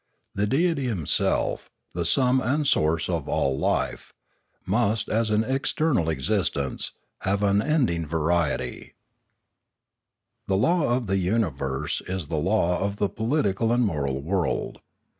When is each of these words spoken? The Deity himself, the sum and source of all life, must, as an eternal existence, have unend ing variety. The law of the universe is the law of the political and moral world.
The 0.33 0.47
Deity 0.47 0.87
himself, 0.87 1.69
the 1.93 2.05
sum 2.05 2.41
and 2.41 2.65
source 2.65 3.07
of 3.07 3.27
all 3.29 3.55
life, 3.59 4.11
must, 4.65 5.07
as 5.09 5.29
an 5.29 5.43
eternal 5.43 6.09
existence, 6.09 6.93
have 7.19 7.41
unend 7.41 7.91
ing 7.91 8.07
variety. 8.07 8.95
The 10.47 10.57
law 10.57 10.89
of 10.97 11.05
the 11.05 11.17
universe 11.17 12.01
is 12.07 12.29
the 12.29 12.37
law 12.37 12.79
of 12.83 12.95
the 12.95 13.09
political 13.09 13.71
and 13.71 13.85
moral 13.85 14.23
world. 14.23 14.79